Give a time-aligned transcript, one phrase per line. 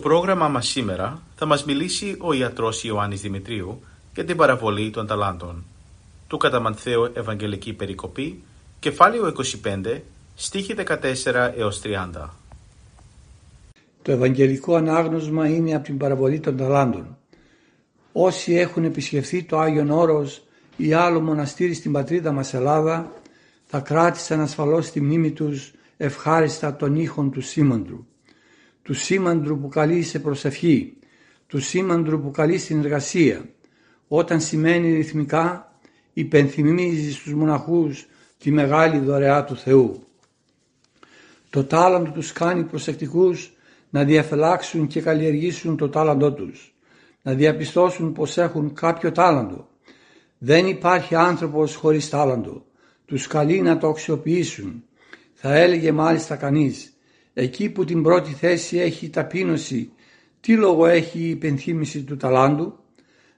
[0.00, 3.82] Στο πρόγραμμα μας σήμερα θα μας μιλήσει ο ιατρός Ιωάννης Δημητρίου
[4.14, 5.64] για την παραβολή των ταλάντων.
[6.26, 8.42] Του Καταμανθαίου Ευαγγελική Περικοπή,
[8.78, 9.32] κεφάλαιο
[9.64, 10.00] 25,
[10.34, 12.28] στίχη 14 έως 30.
[14.02, 17.16] Το Ευαγγελικό Ανάγνωσμα είναι από την παραβολή των ταλάντων.
[18.12, 20.42] Όσοι έχουν επισκεφθεί το Άγιον Όρος
[20.76, 23.12] ή άλλο μοναστήρι στην πατρίδα μας Ελλάδα
[23.66, 28.08] θα κράτησαν ασφαλώς στη μνήμη τους ευχάριστα των ήχων του σήμαντρου
[28.90, 30.96] του σήμαντρου που καλεί σε προσευχή,
[31.46, 33.48] του σήμαντρου που καλεί στην εργασία,
[34.08, 35.74] όταν σημαίνει ρυθμικά
[36.12, 40.02] υπενθυμίζει στους μοναχούς τη μεγάλη δωρεά του Θεού.
[41.50, 43.52] Το τάλαντο τους κάνει προσεκτικούς
[43.90, 46.74] να διαφυλάξουν και καλλιεργήσουν το τάλαντό τους,
[47.22, 49.68] να διαπιστώσουν πως έχουν κάποιο τάλαντο.
[50.38, 52.64] Δεν υπάρχει άνθρωπος χωρίς τάλαντο.
[53.06, 54.84] Τους καλεί να το αξιοποιήσουν.
[55.34, 56.94] Θα έλεγε μάλιστα κανείς
[57.34, 59.90] εκεί που την πρώτη θέση έχει η ταπείνωση,
[60.40, 62.78] τι λόγο έχει η υπενθύμηση του ταλάντου,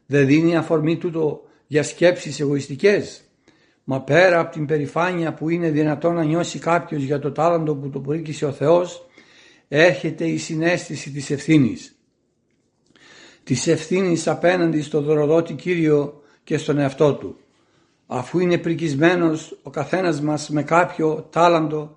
[0.06, 3.24] δεν δίνει αφορμή τούτο για σκέψεις εγωιστικές;
[3.84, 7.90] Μα πέρα από την περηφάνεια που είναι δυνατό να νιώσει κάποιος για το τάλαντο που
[7.90, 9.06] το πρίκησε ο Θεός,
[9.68, 11.96] έρχεται η συνέστηση της ευθύνης.
[13.44, 17.36] Της ευθύνης απέναντι στο δωροδότη Κύριο και στον εαυτό του.
[18.06, 21.96] Αφού είναι πρικισμένος ο καθένας μας με κάποιο τάλαντο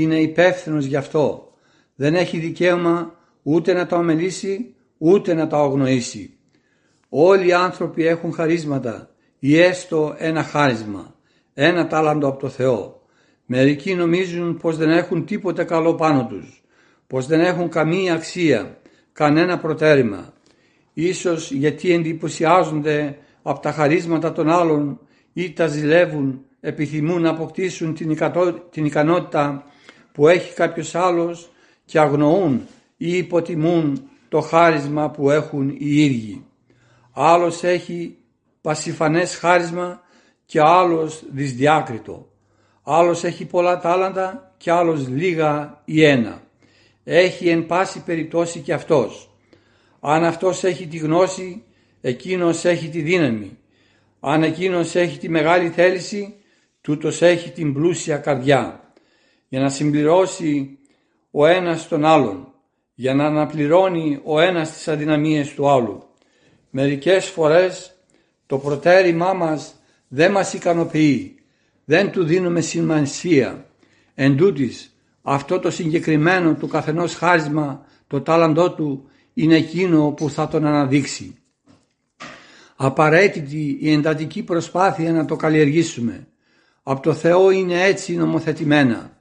[0.00, 1.52] είναι υπεύθυνος γι' αυτό.
[1.94, 6.34] Δεν έχει δικαίωμα ούτε να το αμελήσει ούτε να το αγνοήσει.
[7.08, 11.14] Όλοι οι άνθρωποι έχουν χαρίσματα ή έστω ένα χάρισμα,
[11.54, 13.02] ένα τάλαντο από το Θεό.
[13.46, 16.62] Μερικοί νομίζουν πως δεν έχουν τίποτε καλό πάνω τους,
[17.06, 18.78] πως δεν έχουν καμία αξία,
[19.12, 20.32] κανένα προτέρημα.
[20.92, 25.00] Ίσως γιατί εντυπωσιάζονται από τα χαρίσματα των άλλων
[25.32, 27.94] ή τα ζηλεύουν, επιθυμούν να αποκτήσουν
[28.70, 29.64] την ικανότητα
[30.14, 31.50] που έχει κάποιος άλλος
[31.84, 32.66] και αγνοούν
[32.96, 36.44] ή υποτιμούν το χάρισμα που έχουν οι ίδιοι.
[37.12, 38.16] Άλλος έχει
[38.60, 40.00] πασιφανές χάρισμα
[40.46, 42.28] και άλλος δυσδιάκριτο.
[42.82, 46.42] Άλλος έχει πολλά τάλαντα και άλλος λίγα ή ένα.
[47.04, 49.30] Έχει εν πάση περιπτώσει και αυτός.
[50.00, 51.62] Αν αυτός έχει τη γνώση,
[52.00, 53.58] εκείνος έχει τη δύναμη.
[54.20, 56.34] Αν εκείνος έχει τη μεγάλη θέληση,
[56.80, 58.83] τούτος έχει την πλούσια καρδιά
[59.54, 60.78] για να συμπληρώσει
[61.30, 62.52] ο ένας τον άλλον,
[62.94, 66.02] για να αναπληρώνει ο ένας τις αδυναμίες του άλλου.
[66.70, 67.94] Μερικές φορές
[68.46, 69.74] το προτέρημά μας
[70.08, 71.34] δεν μας ικανοποιεί,
[71.84, 73.66] δεν του δίνουμε σημασία.
[74.14, 80.48] Εν τούτης, αυτό το συγκεκριμένο του καθενός χάρισμα, το τάλαντό του, είναι εκείνο που θα
[80.48, 81.36] τον αναδείξει.
[82.76, 86.26] Απαραίτητη η εντατική προσπάθεια να το καλλιεργήσουμε.
[86.82, 89.13] Από το Θεό είναι έτσι νομοθετημένα.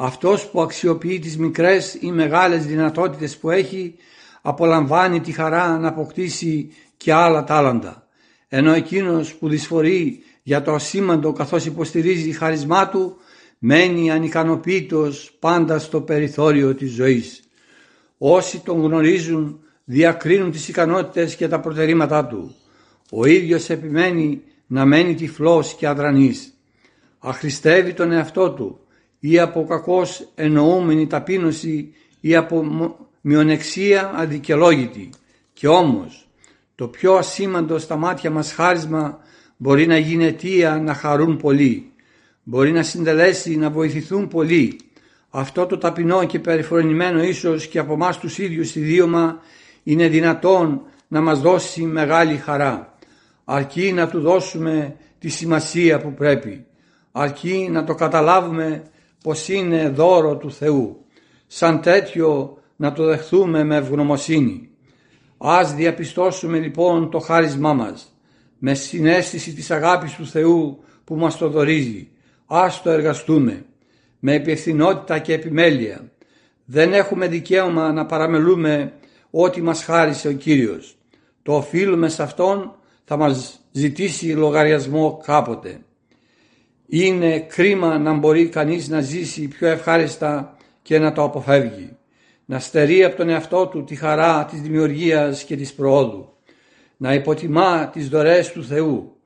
[0.00, 3.94] Αυτός που αξιοποιεί τις μικρές ή μεγάλες δυνατότητες που έχει
[4.42, 8.06] απολαμβάνει τη χαρά να αποκτήσει και άλλα τάλαντα.
[8.48, 13.16] Ενώ εκείνος που δυσφορεί για το ασήμαντο καθώς υποστηρίζει χαρισμά του
[13.58, 17.42] μένει ανικανοποίητος πάντα στο περιθώριο της ζωής.
[18.18, 22.54] Όσοι τον γνωρίζουν διακρίνουν τις ικανότητες και τα προτερήματά του.
[23.10, 26.52] Ο ίδιος επιμένει να μένει τυφλός και αδρανής.
[27.18, 28.80] Αχρηστεύει τον εαυτό του
[29.18, 32.64] ή από κακώς εννοούμενη ταπείνωση ή από
[33.20, 35.10] μειονεξία αδικαιολόγητη.
[35.52, 36.28] Και όμως
[36.74, 39.18] το πιο ασήμαντο στα μάτια μας χάρισμα
[39.56, 41.92] μπορεί να γίνει αιτία να χαρούν πολύ.
[42.42, 44.80] Μπορεί να συντελέσει να βοηθηθούν πολύ.
[45.30, 49.40] Αυτό το ταπεινό και περιφρονημένο ίσως και από εμάς τους ίδιους ιδίωμα
[49.82, 52.98] είναι δυνατόν να μας δώσει μεγάλη χαρά.
[53.44, 56.64] Αρκεί να του δώσουμε τη σημασία που πρέπει.
[57.12, 58.82] Αρκεί να το καταλάβουμε
[59.28, 61.04] πως είναι δώρο του Θεού.
[61.46, 64.70] Σαν τέτοιο να το δεχθούμε με ευγνωμοσύνη.
[65.38, 68.18] Ας διαπιστώσουμε λοιπόν το χάρισμά μας
[68.58, 72.10] με συνέστηση της αγάπης του Θεού που μας το δωρίζει.
[72.46, 73.64] Ας το εργαστούμε
[74.18, 76.12] με υπευθυνότητα και επιμέλεια.
[76.64, 78.92] Δεν έχουμε δικαίωμα να παραμελούμε
[79.30, 80.96] ό,τι μας χάρισε ο Κύριος.
[81.42, 85.80] το οφείλουμε σε Αυτόν θα μας ζητήσει λογαριασμό κάποτε.
[86.90, 91.96] Είναι κρίμα να μπορεί κανείς να ζήσει πιο ευχάριστα και να το αποφεύγει.
[92.44, 96.32] Να στερεί από τον εαυτό του τη χαρά της δημιουργίας και της προόδου.
[96.96, 99.16] Να υποτιμά τις δωρές του Θεού.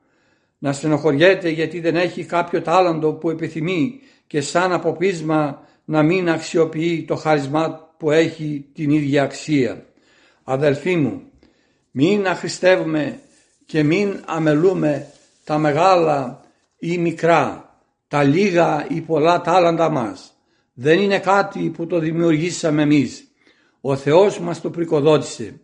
[0.57, 7.03] Να στενοχωριέται γιατί δεν έχει κάποιο τάλαντο που επιθυμεί και σαν αποπίσμα να μην αξιοποιεί
[7.03, 9.85] το χάρισμά που έχει την ίδια αξία.
[10.43, 11.21] Αδελφοί μου,
[11.91, 13.19] μην αχρηστεύουμε
[13.65, 15.07] και μην αμελούμε
[15.43, 16.42] τα μεγάλα
[16.85, 17.77] ή μικρά,
[18.07, 20.33] τα λίγα ή πολλά τάλαντα μας.
[20.73, 23.27] Δεν είναι κάτι που το δημιουργήσαμε εμείς.
[23.81, 25.59] Ο Θεός μας το πρικοδότησε.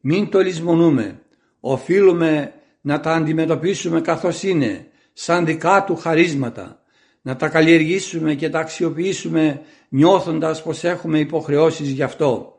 [0.00, 1.20] Μην το λησμονούμε.
[1.60, 6.82] Οφείλουμε να τα αντιμετωπίσουμε καθώς είναι, σαν δικά του χαρίσματα.
[7.22, 12.56] Να τα καλλιεργήσουμε και τα αξιοποιήσουμε νιώθοντας πως έχουμε υποχρεώσεις γι' αυτό.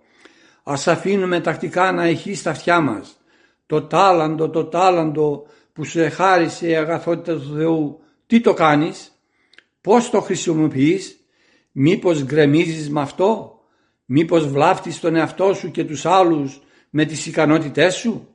[0.64, 3.18] Ας αφήνουμε τακτικά να έχει στα αυτιά μας
[3.66, 8.03] το τάλαντο, το τάλαντο που σου εχάρισε η αγαθότητα του Θεού,
[8.34, 9.12] τι το κάνεις,
[9.82, 11.20] πώς το χρησιμοποιείς,
[11.72, 13.60] μήπως γκρεμίζεις με αυτό,
[14.06, 18.28] μήπως βλάφτεις τον εαυτό σου και τους άλλους με τις ικανότητές σου;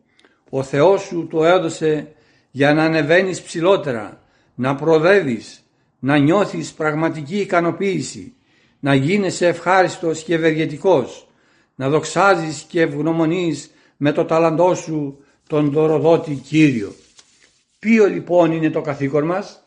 [0.51, 2.13] Ο Θεός σου το έδωσε
[2.51, 4.23] για να ανεβαίνεις ψηλότερα,
[4.55, 5.65] να προοδεύεις,
[5.99, 8.35] να νιώθεις πραγματική ικανοποίηση,
[8.81, 11.29] να γίνεσαι ευχάριστος και ευεργετικός,
[11.75, 16.95] να δοξάζεις και ευγνωμονείς με το ταλαντό σου τον δωροδότη Κύριο.
[17.79, 19.63] Ποιο λοιπόν είναι το καθήκον μας,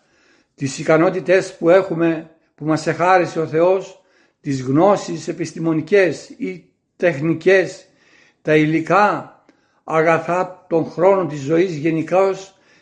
[0.61, 4.01] τις ικανότητες που έχουμε που μας εχάρισε ο Θεός,
[4.41, 6.65] τις γνώσεις επιστημονικές ή
[6.95, 7.85] τεχνικές,
[8.41, 9.35] τα υλικά
[9.83, 12.35] αγαθά των χρόνων της ζωής γενικά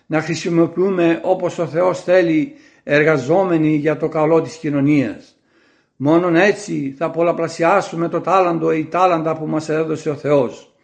[0.05, 2.53] να χρησιμοποιούμε όπως ο Θεός θέλει
[2.83, 5.37] εργαζόμενοι για το καλό της κοινωνίας.
[5.95, 10.75] Μόνον έτσι θα πολλαπλασιάσουμε το τάλαντο ή τάλαντα που μας έδωσε ο Θεός.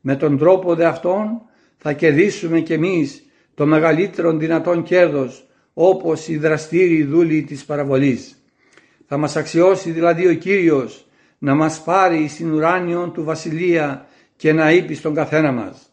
[0.00, 1.42] Με τον τρόπο δε αυτόν
[1.76, 5.45] θα κερδίσουμε κι εμείς το μεγαλύτερο δυνατόν κέρδος
[5.78, 8.42] όπως οι δραστήριοι δούλοι της παραβολής.
[9.06, 11.06] Θα μας αξιώσει δηλαδή ο Κύριος
[11.38, 14.06] να μας πάρει στην ουράνιον του βασιλεία
[14.36, 15.92] και να είπε στον καθένα μας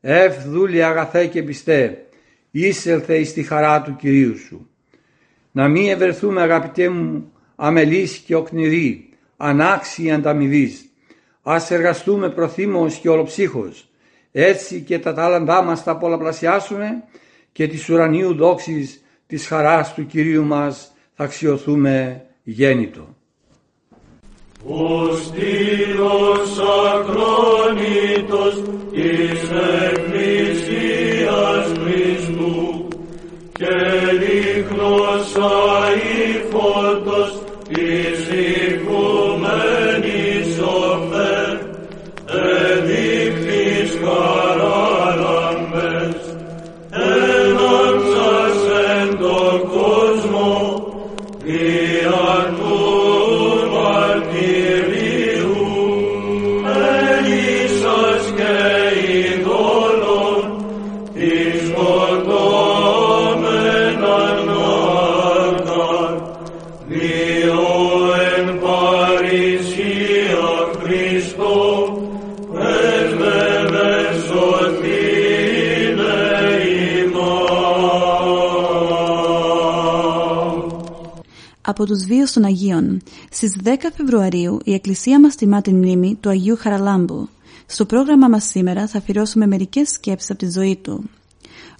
[0.00, 2.06] «Εφ δούλη αγαθέ και πιστέ,
[2.50, 4.70] ήσελθε εις τη χαρά του Κυρίου σου».
[5.52, 10.84] Να μην ευρεθούμε αγαπητέ μου αμελείς και οκνηροί, ανάξιοι ανταμοιβείς.
[11.42, 13.88] Ας εργαστούμε προθύμως και ολοψύχως,
[14.32, 17.02] έτσι και τα τάλαντά μας θα πολλαπλασιάσουμε
[17.52, 18.98] και της ουρανίου δόξης
[19.34, 23.08] της χαράς του Κυρίου μας θα αξιοθούμε γέννητο.
[24.66, 26.58] Ο στήλος
[26.94, 29.50] ακρόνητος της
[29.90, 32.88] Εκκλησίας Χριστού
[33.52, 33.74] και
[34.18, 35.36] δείχνος
[35.82, 38.23] αηφόρτος της
[81.94, 83.00] τους βίους των Αγίων.
[83.30, 87.28] Στις 10 Φεβρουαρίου η Εκκλησία μας τιμά την μνήμη του Αγίου Χαραλάμπου.
[87.66, 91.10] Στο πρόγραμμα μας σήμερα θα αφιερώσουμε μερικές σκέψεις από τη ζωή του.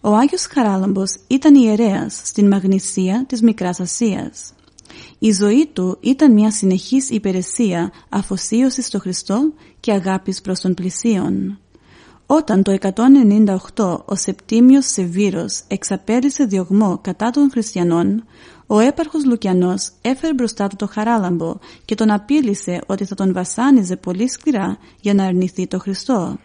[0.00, 4.52] Ο Άγιος Χαράλαμπος ήταν ιερέας στην Μαγνησία της Μικράς Ασίας.
[5.18, 11.58] Η ζωή του ήταν μια συνεχής υπηρεσία αφοσίωσης στο Χριστό και αγάπης προς τον πλησίον.
[12.26, 12.76] Όταν το
[13.76, 18.24] 198 ο Σεπτίμιος Σεβίρος εξαπέλυσε διωγμό κατά των χριστιανών,
[18.66, 21.54] ο έπαρχος Λουκιανός έφερε μπροστά του το χαράλαμπο
[21.84, 26.38] και τον απείλησε ότι θα τον βασάνιζε πολύ σκληρά για να αρνηθεί το Χριστό.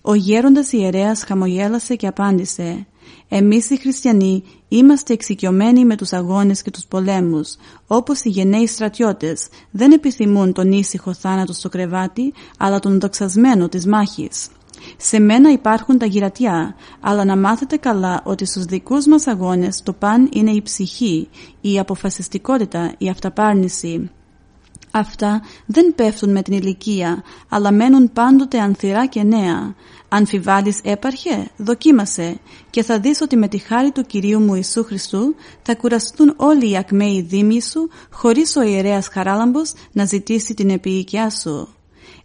[0.00, 2.86] Ο γέροντας ιερέας χαμογέλασε και απάντησε
[3.28, 9.48] «Εμείς οι χριστιανοί είμαστε εξοικειωμένοι με τους αγώνες και τους πολέμους, όπως οι γενναίοι στρατιώτες
[9.70, 14.48] δεν επιθυμούν τον ήσυχο θάνατο στο κρεβάτι, αλλά τον δοξασμένο της μάχης.
[14.96, 19.92] Σε μένα υπάρχουν τα γυρατιά, αλλά να μάθετε καλά ότι στους δικούς μας αγώνες το
[19.92, 21.28] παν είναι η ψυχή,
[21.60, 24.10] η αποφασιστικότητα, η αυταπάρνηση.
[24.90, 29.74] Αυτά δεν πέφτουν με την ηλικία, αλλά μένουν πάντοτε ανθυρά και νέα.
[30.08, 32.38] Αν φιβάλεις έπαρχε, δοκίμασε
[32.70, 36.70] και θα δεις ότι με τη χάρη του Κυρίου μου Ιησού Χριστού θα κουραστούν όλοι
[36.70, 41.75] οι ακμαίοι δήμοι σου χωρίς ο ιερέας Χαράλαμπος να ζητήσει την επίοικιά σου.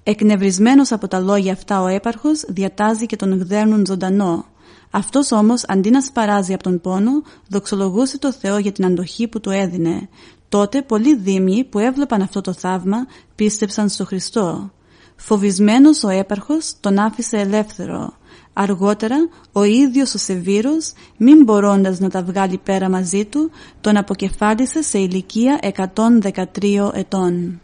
[0.04, 4.46] Εκνευρισμένος από τα λόγια αυτά ο έπαρχος διατάζει και τον γδέρνουν ζωντανό.
[4.92, 7.12] Αυτός όμως αντί να σπαράζει από τον πόνο
[7.48, 10.10] δοξολογούσε το Θεό για την αντοχή που του έδινε.
[10.50, 12.98] Τότε πολλοί δήμοι που έβλεπαν αυτό το θαύμα
[13.36, 14.72] πίστεψαν στο Χριστό.
[15.16, 18.14] Φοβισμένος ο έπαρχος τον άφησε ελεύθερο.
[18.54, 19.16] Αργότερα
[19.52, 25.00] ο ίδιος ο Σεβίρος, μην μπορώντας να τα βγάλει πέρα μαζί του, τον αποκεφάλισε σε
[25.00, 27.62] ηλικία 113 ετών.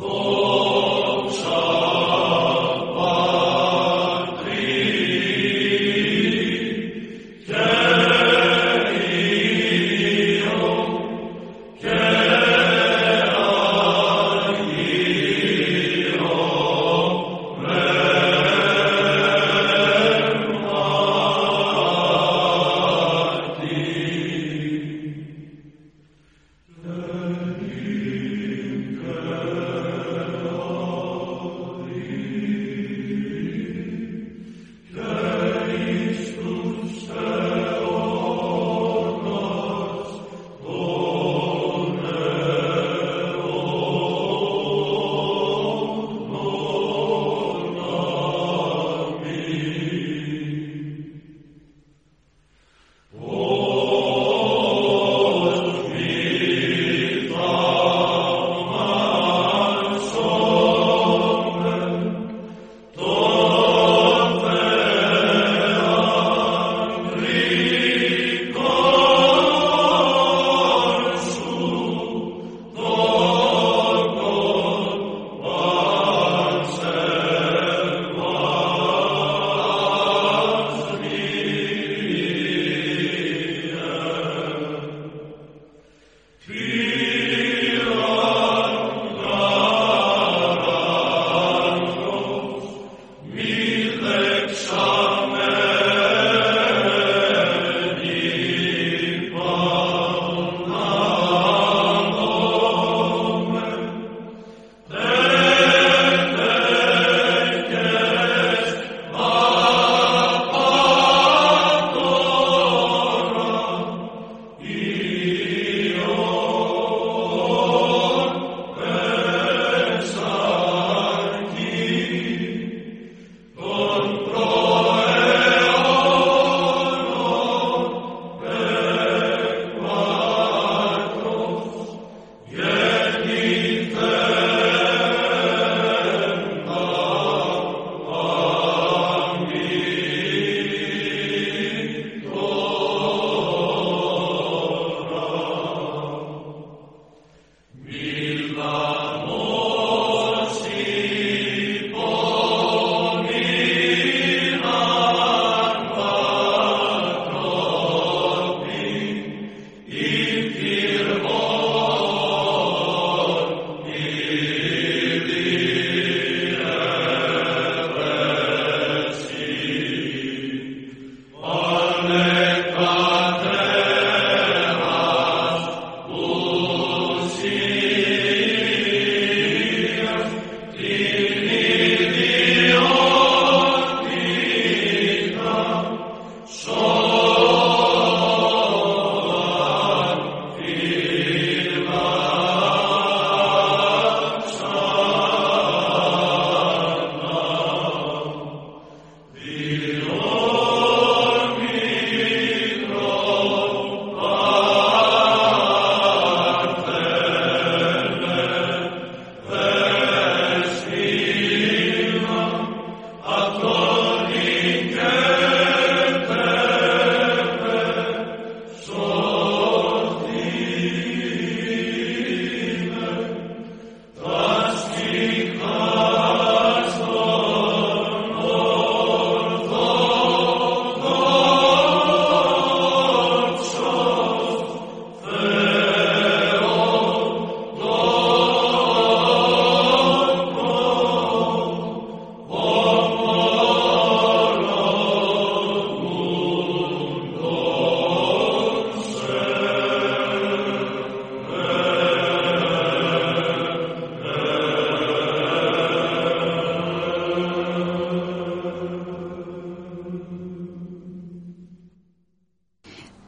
[0.00, 1.47] 同生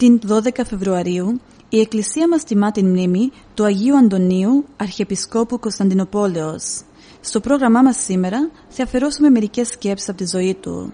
[0.01, 6.83] Την 12 Φεβρουαρίου η Εκκλησία μας τιμά την μνήμη του Αγίου Αντωνίου, Αρχιεπισκόπου Κωνσταντινοπόλεως.
[7.21, 10.93] Στο πρόγραμμά μας σήμερα θα αφαιρώσουμε μερικές σκέψεις από τη ζωή του.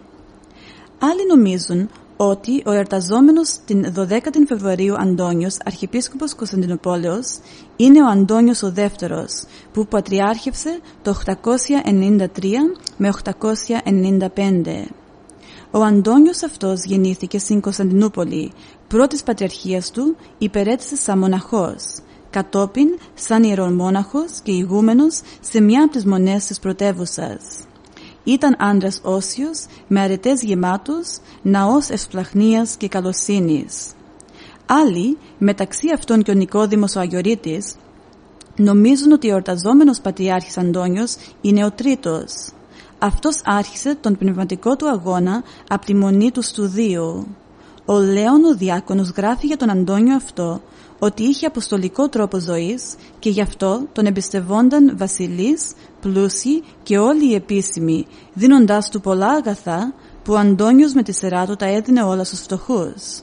[0.98, 7.38] Άλλοι νομίζουν ότι ο εορταζόμενος την 12η Φεβρουαρίου Αντώνιος, αρχιεπίσκοπος Κωνσταντινοπόλεως,
[7.76, 14.86] είναι ο Αντώνιος ο δεύτερος, που πατριάρχευσε το 893 με 895.
[15.76, 18.52] Ο Αντώνιος αυτός γεννήθηκε στην Κωνσταντινούπολη,
[18.88, 21.82] πρώτης πατριαρχίας του υπερέτησε σαν μοναχός,
[22.30, 27.42] κατόπιν σαν ιερομόναχος και ηγούμενος σε μια από τις μονές της πρωτεύουσας.
[28.24, 33.92] Ήταν άντρας όσιος, με αρετές γεμάτους, ναός ευσπλαχνίας και καλοσύνης.
[34.66, 37.74] Άλλοι, μεταξύ αυτών και ο Νικόδημος ο Αγιορείτης,
[38.56, 42.50] νομίζουν ότι ο εορταζόμενος πατριάρχης Αντώνιος είναι ο τρίτος.
[43.06, 47.26] Αυτός άρχισε τον πνευματικό του αγώνα από τη μονή του στουδίου.
[47.84, 50.60] Ο Λέων ο Διάκονος γράφει για τον Αντώνιο αυτό
[50.98, 57.34] ότι είχε αποστολικό τρόπο ζωής και γι' αυτό τον εμπιστευόνταν βασιλείς, πλούσιοι και όλοι οι
[57.34, 59.94] επίσημοι, δίνοντάς του πολλά αγαθά
[60.24, 63.20] που ο Αντώνιος με τη σειρά του τα έδινε όλα στους φτωχούς.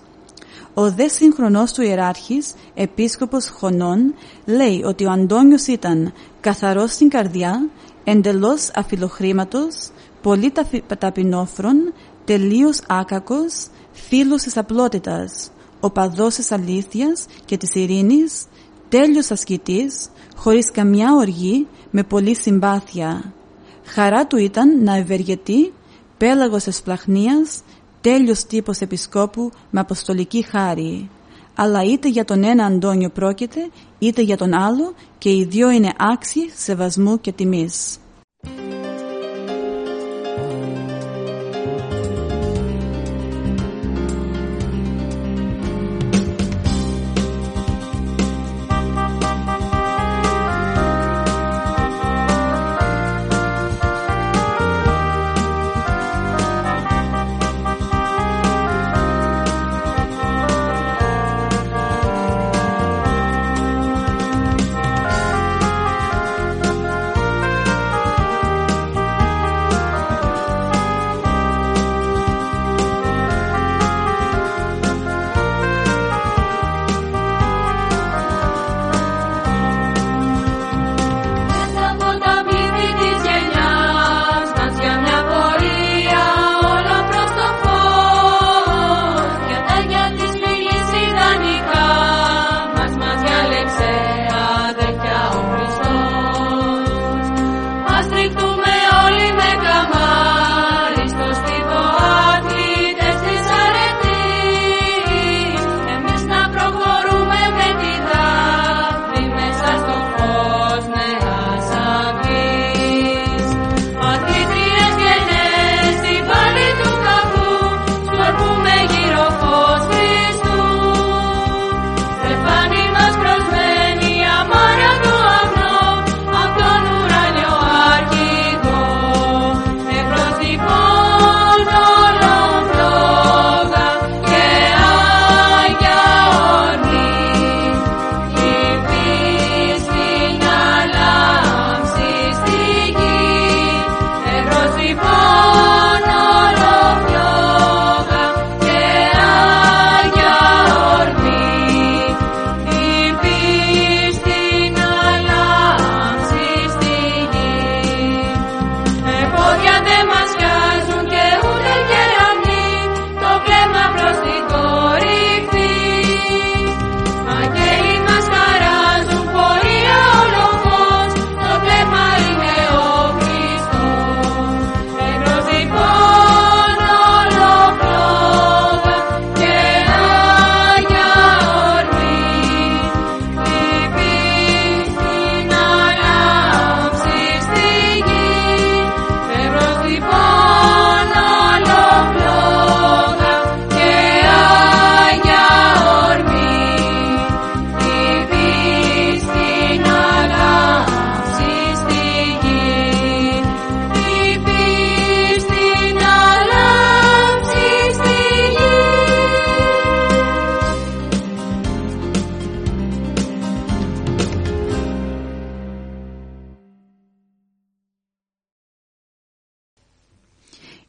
[0.73, 4.13] Ο δε σύγχρονός του ιεράρχης, επίσκοπος Χωνών,
[4.45, 7.69] λέει ότι ο Αντώνιος ήταν καθαρός στην καρδιά,
[8.03, 9.89] εντελώς αφιλοχρήματος,
[10.21, 10.53] πολύ
[10.97, 11.93] ταπεινόφρον,
[12.25, 18.45] τελείως άκακος, φίλος της απλότητας, οπαδός της αλήθειας και της ειρήνης,
[18.89, 23.33] τέλειος ασκητής, χωρίς καμιά οργή, με πολλή συμπάθεια.
[23.85, 25.73] Χαρά του ήταν να ευεργετεί,
[26.17, 27.61] πέλαγος εσπλαχνίας,
[28.01, 31.09] τέλειος τύπος επισκόπου με αποστολική χάρη.
[31.55, 35.93] Αλλά είτε για τον ένα Αντώνιο πρόκειται, είτε για τον άλλο και οι δυο είναι
[35.97, 37.97] άξιοι σεβασμού και τιμής.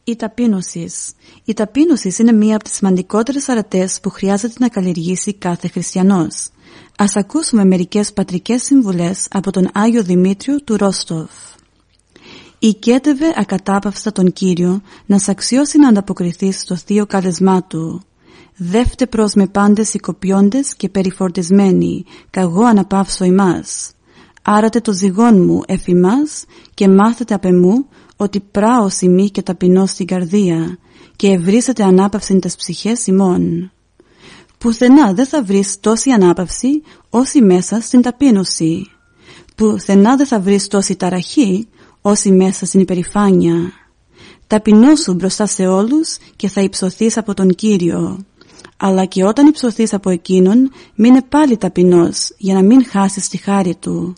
[0.06, 1.12] Η ταπείνωσης.
[1.44, 6.48] Η ταπείνωσης είναι μία από τις σημαντικότερες αρατές που χρειάζεται να καλλιεργήσει κάθε χριστιανός.
[6.96, 11.30] Ας ακούσουμε μερικές πατρικές συμβουλές από τον Άγιο Δημήτριο του Ρόστοφ.
[12.58, 18.02] οικέτευε ακατάπαυστα τον Κύριο να σ' αξιώσει να ανταποκριθεί στο θείο κάλεσμά του.
[18.56, 23.92] Δεύτε προς με πάντες οικοποιώντες και περιφορτισμένοι, καγώ αναπαύσω ημάς.
[24.42, 30.06] Άρατε το ζυγόν μου εφημάς και μάθετε απ' εμού ότι πράω σημεί και ταπεινώ στην
[30.06, 30.78] καρδία
[31.16, 33.72] και ευρύσετε ανάπαυση τες ψυχές ημών.
[34.58, 38.90] Πουθενά δεν θα βρεις τόση ανάπαυση όσοι μέσα στην ταπείνωση.
[39.56, 41.68] Πουθενά δεν θα βρεις τόση ταραχή
[42.00, 43.72] όσοι μέσα στην υπερηφάνεια.
[44.46, 48.24] Ταπεινώσου μπροστά σε όλους και θα υψωθείς από τον Κύριο.
[48.76, 53.74] Αλλά και όταν υψωθείς από Εκείνον, μείνε πάλι ταπεινός για να μην χάσεις τη χάρη
[53.74, 54.14] Του.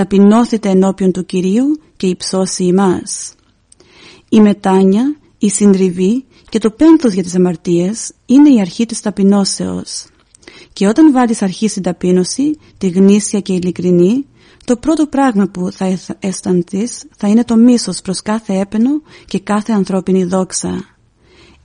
[0.00, 3.34] Ταπεινώθητε ενώπιον του Κυρίου και υψώσει ημάς.
[4.28, 10.06] Η μετάνια, η συντριβή και το πένθος για τις αμαρτίες είναι η αρχή της ταπεινώσεως.
[10.72, 14.26] Και όταν βάλεις αρχή στην ταπείνωση, τη γνήσια και ειλικρινή,
[14.64, 19.72] το πρώτο πράγμα που θα αισθανθείς θα είναι το μίσος προς κάθε έπαινο και κάθε
[19.72, 20.84] ανθρώπινη δόξα.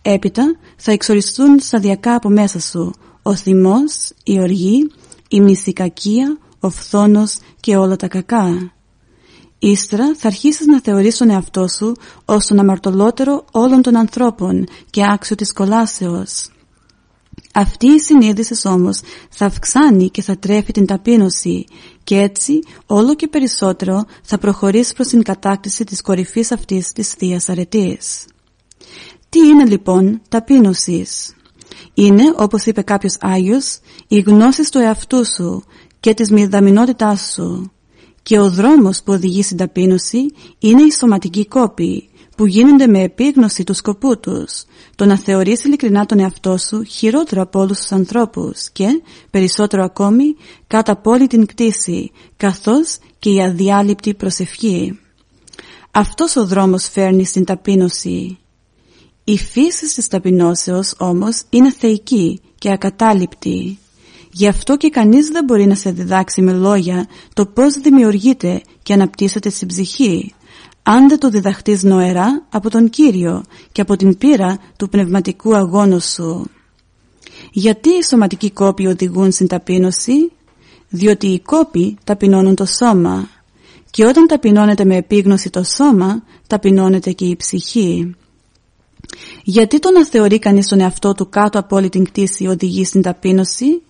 [0.02, 4.92] Έπειτα θα εξοριστούν σταδιακά από μέσα σου ο θυμός, η οργή,
[5.30, 8.74] η μυθικακία, ο φθόνος και όλα τα κακά.
[9.60, 11.92] Ύστερα θα αρχίσεις να θεωρείς τον εαυτό σου
[12.26, 16.50] ως τον αμαρτωλότερο όλων των ανθρώπων και άξιο της κολάσεως.
[17.54, 21.66] Αυτή η συνείδησης όμως θα αυξάνει και θα τρέφει την ταπείνωση
[22.04, 27.50] και έτσι όλο και περισσότερο θα προχωρήσει προς την κατάκτηση της κορυφής αυτής της θείας
[27.50, 28.26] αρετής.
[29.30, 31.36] Τι είναι λοιπόν ταπείνωσης;
[31.94, 35.64] Είναι, όπως είπε κάποιος Άγιος, η γνώση του εαυτού σου
[36.06, 37.72] και της μηδαμινότητάς σου.
[38.24, 40.26] Και ο δρόμος που οδηγεί στην ταπείνωση
[40.60, 44.64] είναι η σωματική κόπη, που γίνονται με επίγνωση του σκοπού τους,
[44.96, 48.88] το να θεωρείς ειλικρινά τον εαυτό σου χειρότερο από όλους τους ανθρώπους και,
[49.32, 50.36] περισσότερο ακόμη,
[50.68, 55.00] κάτω από όλη την κτήση, καθώς και η αδιάλειπτη προσευχή.
[55.92, 58.38] Αυτός ο δρόμος φέρνει στην ταπείνωση.
[59.24, 63.80] Η φύση της ταπεινώσεως όμως είναι θεϊκή και ακατάληπτη.
[64.38, 68.94] Γι' αυτό και κανείς δεν μπορεί να σε διδάξει με λόγια το πώς δημιουργείται και
[68.94, 70.34] αναπτύσσεται στην ψυχή,
[70.84, 76.02] αν δεν το διδαχτείς νοερά από τον Κύριο και από την πείρα του πνευματικού αγώνου
[76.02, 76.50] σου.
[77.52, 80.32] Γιατί οι σωματικοί κόποι οδηγούν στην ταπείνωση;
[80.90, 83.30] Διότι οι κόποι ταπεινώνουν το σώμα
[83.92, 88.16] και όταν ταπεινώνεται με επίγνωση το σώμα, ταπεινώνεται και η ψυχή.
[89.44, 93.02] Γιατί το να θεωρεί κανείς τον εαυτό του κάτω από όλη την κτήση οδηγεί στην
[93.02, 93.82] ταπείνωση;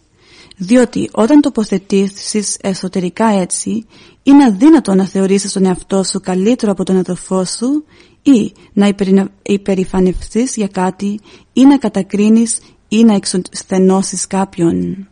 [0.57, 3.85] Διότι όταν τοποθετήσεις εσωτερικά έτσι,
[4.23, 7.85] είναι αδύνατο να θεωρήσεις τον εαυτό σου καλύτερο από τον αδελφό σου
[8.21, 8.93] ή να
[9.41, 11.19] υπερηφανευτείς για κάτι
[11.53, 15.07] ή να κατακρίνεις ή να εξοσθενώσεις κάποιον.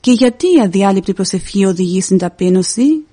[0.00, 3.04] Και γιατί η αδιάλειπτη προσευχή οδηγεί στην ταπείνωση;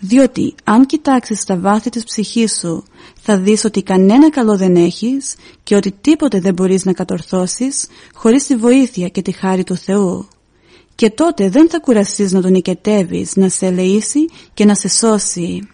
[0.00, 2.84] Διότι αν κοιτάξεις στα βάθη της ψυχής σου
[3.20, 8.46] θα δεις ότι κανένα καλό δεν έχεις και ότι τίποτε δεν μπορείς να κατορθώσεις χωρίς
[8.46, 10.28] τη βοήθεια και τη χάρη του Θεού
[10.98, 15.68] και τότε δεν θα κουραστείς να τον νικετεύεις, να σε ελεήσει και να σε σώσει.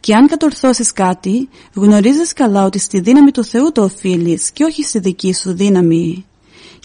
[0.00, 4.82] Και αν κατορθώσεις κάτι, γνωρίζεις καλά ότι στη δύναμη του Θεού το οφείλεις και όχι
[4.82, 6.24] στη δική σου δύναμη.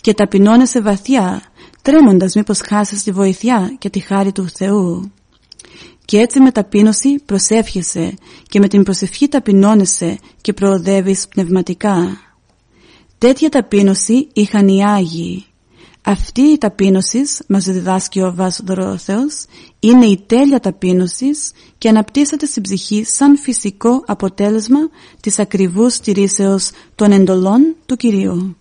[0.02, 1.42] Και ταπεινώνεσαι βαθιά,
[1.82, 5.12] τρέμοντας μήπως χάσεις τη βοηθειά και τη χάρη του Θεού.
[6.06, 8.14] Και έτσι με ταπείνωση προσεύχεσαι
[8.50, 12.18] και με την προσευχή ταπεινώνεσαι και προοδεύεις πνευματικά.
[13.18, 15.46] Τέτοια ταπείνωση είχαν οι Άγιοι
[16.06, 19.06] αυτή η ταπείνωσης, μας διδάσκει ο Βάσδωρος
[19.80, 24.80] είναι η τέλεια ταπείνωσης και αναπτύσσεται στην ψυχή σαν φυσικό αποτέλεσμα
[25.20, 28.56] της ακριβούς στηρίσεως των εντολών του Κυρίου.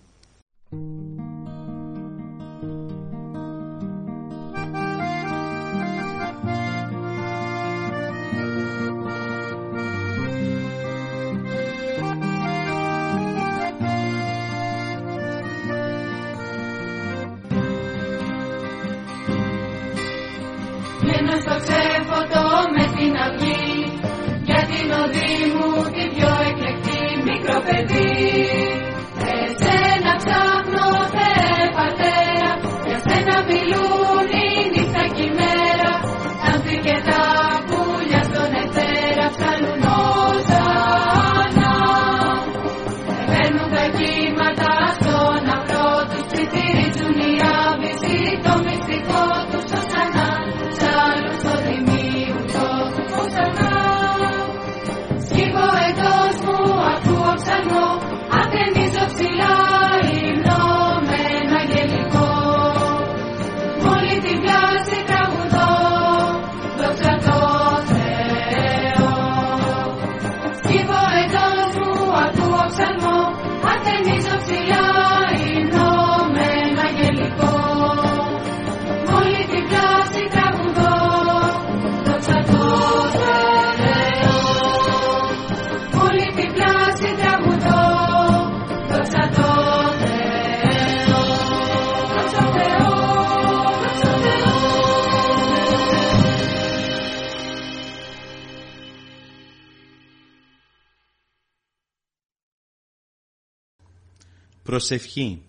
[104.75, 105.41] Προσευχή.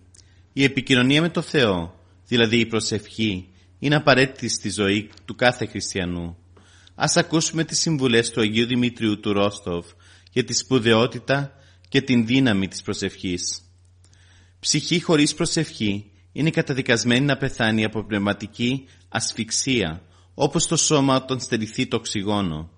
[0.53, 3.47] Η επικοινωνία με το Θεό, δηλαδή η προσευχή,
[3.79, 6.37] είναι απαραίτητη στη ζωή του κάθε χριστιανού.
[6.95, 9.85] Ας ακούσουμε τις συμβουλές του Αγίου Δημητρίου του Ρόστοβ
[10.31, 11.51] για τη σπουδαιότητα
[11.89, 13.61] και την δύναμη της προσευχής.
[14.59, 20.01] Ψυχή χωρίς προσευχή είναι καταδικασμένη να πεθάνει από πνευματική ασφυξία,
[20.33, 22.69] όπως το σώμα όταν στερηθεί το οξυγόνο.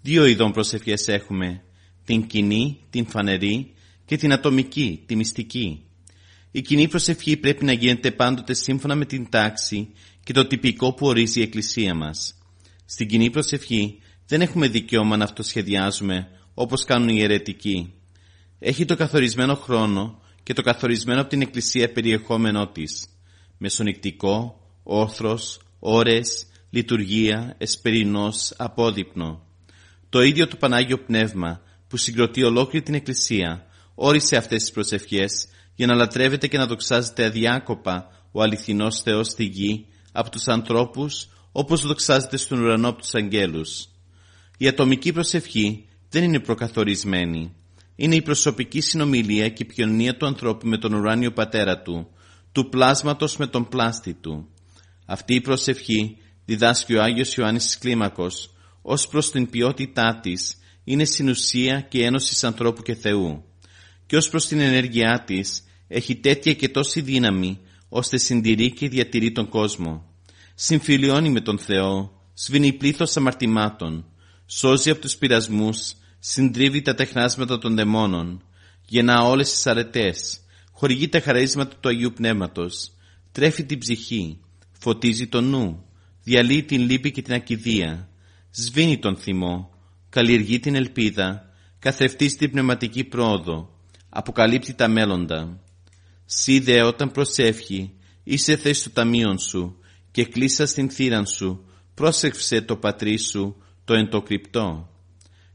[0.00, 1.62] Δύο ειδών προσευχές έχουμε,
[2.04, 5.82] την κοινή, την φανερή και την ατομική, τη μυστική.
[6.50, 9.88] Η κοινή προσευχή πρέπει να γίνεται πάντοτε σύμφωνα με την τάξη
[10.24, 12.38] και το τυπικό που ορίζει η Εκκλησία μας.
[12.84, 17.92] Στην κοινή προσευχή δεν έχουμε δικαίωμα να αυτοσχεδιάζουμε όπως κάνουν οι αιρετικοί.
[18.58, 23.06] Έχει το καθορισμένο χρόνο και το καθορισμένο από την Εκκλησία περιεχόμενό της.
[23.58, 29.46] Μεσονικτικό, όθρος, ώρες, λειτουργία, εσπερινός, απόδειπνο.
[30.08, 35.86] Το ίδιο το Πανάγιο Πνεύμα που συγκροτεί ολόκληρη την Εκκλησία όρισε αυτές τις προσευχές για
[35.86, 41.86] να λατρεύεται και να δοξάζεται αδιάκοπα ο αληθινός Θεός στη γη από τους ανθρώπους όπως
[41.86, 43.88] δοξάζεται στον ουρανό από τους αγγέλους.
[44.58, 47.54] Η ατομική προσευχή δεν είναι προκαθορισμένη.
[47.96, 52.08] Είναι η προσωπική συνομιλία και η ποιονία του ανθρώπου με τον ουράνιο πατέρα του,
[52.52, 54.48] του πλάσματος με τον πλάστη του.
[55.06, 61.04] Αυτή η προσευχή διδάσκει ο Άγιος Ιωάννης της Κλίμακος ως προς την ποιότητά της είναι
[61.04, 63.44] συνουσία και ένωσης ανθρώπου και Θεού
[64.06, 69.32] και ως προς την ενέργειά της έχει τέτοια και τόση δύναμη ώστε συντηρεί και διατηρεί
[69.32, 70.04] τον κόσμο.
[70.54, 74.04] Συμφιλιώνει με τον Θεό, σβήνει πλήθος αμαρτημάτων,
[74.46, 78.42] σώζει από τους πειρασμούς, συντρίβει τα τεχνάσματα των δαιμόνων,
[78.86, 80.40] γεννά όλες τις αρετές,
[80.72, 82.92] χορηγεί τα χαρίσματα του Αγίου Πνεύματος,
[83.32, 84.40] τρέφει την ψυχή,
[84.72, 85.84] φωτίζει τον νου,
[86.22, 88.08] διαλύει την λύπη και την ακιδεία,
[88.50, 89.70] σβήνει τον θυμό,
[90.08, 93.73] καλλιεργεί την ελπίδα, καθρεφτεί την πνευματική πρόοδο,
[94.14, 95.60] αποκαλύπτει τα μέλλοντα.
[96.24, 97.92] Σύ δε όταν προσεύχει,
[98.24, 99.76] είσαι θέση του ταμείων σου
[100.10, 104.88] και κλείσα στην θύραν σου, πρόσεξε το πατρί σου, το εν το κρυπτό.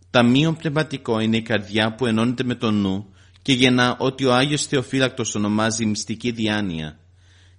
[0.09, 4.65] Ταμείον πνευματικό είναι η καρδιά που ενώνεται με τον νου και γεννά ότι ο Άγιος
[4.65, 6.99] Θεοφύλακτος ονομάζει μυστική διάνοια.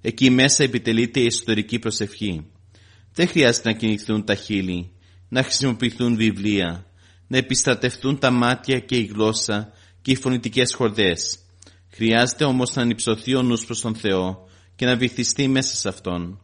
[0.01, 2.47] Εκεί μέσα επιτελείται η ιστορική προσευχή.
[3.13, 4.91] Δεν χρειάζεται να κινηθούν τα χείλη,
[5.29, 6.87] να χρησιμοποιηθούν βιβλία,
[7.27, 11.39] να επιστρατευτούν τα μάτια και η γλώσσα και οι φωνητικές χορδές.
[11.91, 16.41] Χρειάζεται όμως να ανυψωθεί ο νους προς τον Θεό και να βυθιστεί μέσα σε Αυτόν.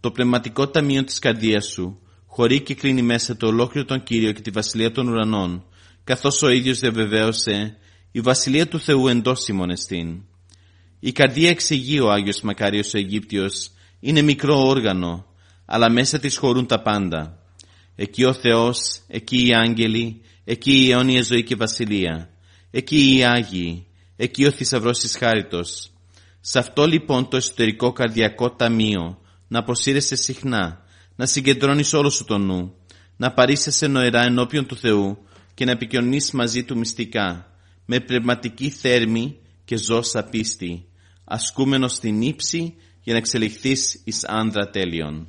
[0.00, 4.40] Το πνευματικό ταμείο της καρδίας σου χωρεί και κλείνει μέσα το ολόκληρο τον Κύριο και
[4.40, 5.64] τη Βασιλεία των Ουρανών,
[6.04, 7.76] καθώς ο ίδιος διαβεβαίωσε
[8.12, 10.22] «Η Βασιλεία του Θεού εντός ημών εστίν».
[11.00, 13.70] Η καρδία εξηγεί ο Άγιος Μακάριος ο Αιγύπτιος
[14.00, 15.26] είναι μικρό όργανο,
[15.64, 17.38] αλλά μέσα της χωρούν τα πάντα.
[17.94, 22.30] Εκεί ο Θεός, εκεί οι άγγελοι, εκεί η αιώνια ζωή και βασιλεία,
[22.76, 23.86] εκεί οι Άγιοι,
[24.16, 25.90] εκεί ο θησαυρός της χάριτος.
[26.40, 30.84] Σε αυτό λοιπόν το εσωτερικό καρδιακό ταμείο να αποσύρεσαι συχνά,
[31.16, 32.74] να συγκεντρώνεις όλο σου το νου,
[33.16, 35.18] να παρήσεσαι νοερά ενώπιον του Θεού
[35.54, 37.50] και να επικοινωνείς μαζί Του μυστικά,
[37.84, 40.84] με πνευματική θέρμη και ζώσα πίστη,
[41.24, 45.28] ασκούμενος στην ύψη για να εξελιχθείς εις άνδρα τέλειον.